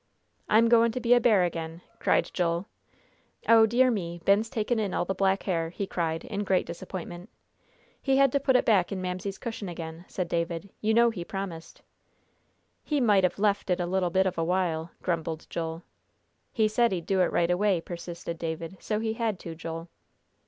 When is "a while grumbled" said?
14.39-15.45